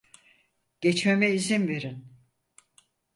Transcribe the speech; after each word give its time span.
Geçmeme 0.81 1.29
izin 1.31 1.67
verin. 1.67 2.07